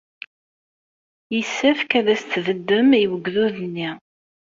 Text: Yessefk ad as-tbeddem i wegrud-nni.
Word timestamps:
Yessefk 1.35 1.91
ad 1.99 2.07
as-tbeddem 2.13 2.89
i 3.01 3.03
wegrud-nni. 3.11 3.89